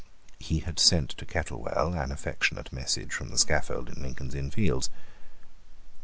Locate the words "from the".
3.13-3.37